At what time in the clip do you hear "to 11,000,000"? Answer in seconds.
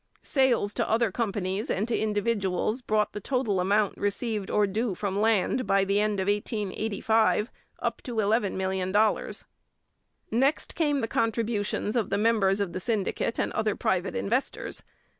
8.01-9.43